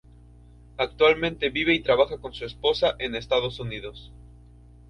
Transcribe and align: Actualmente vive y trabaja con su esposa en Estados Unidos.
Actualmente 0.77 1.51
vive 1.51 1.75
y 1.75 1.83
trabaja 1.83 2.17
con 2.17 2.33
su 2.33 2.43
esposa 2.43 2.95
en 2.97 3.13
Estados 3.13 3.59
Unidos. 3.59 4.11